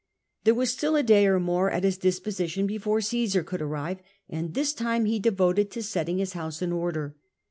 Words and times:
There 0.45 0.55
was 0.55 0.71
still 0.71 0.95
a 0.95 1.03
day 1.03 1.27
or 1.27 1.39
more 1.39 1.69
at 1.69 1.83
his 1.83 1.99
disposition 1.99 2.65
before 2.65 2.97
Osesar 3.01 3.45
could 3.45 3.61
arrive, 3.61 3.99
and 4.27 4.55
this 4.55 4.73
time 4.73 5.05
he 5.05 5.19
devoted 5.19 5.69
to 5.69 5.83
setting 5.83 6.17
his 6.17 6.33
house 6.33 6.59
in 6.63 6.71
order. 6.73 7.15